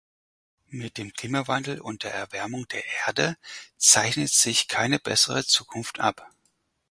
[0.71, 3.37] Mit dem Klimawandel und der Erwärmung der Erde
[3.77, 6.27] zeichnet sich keine bessere Zukunft ab.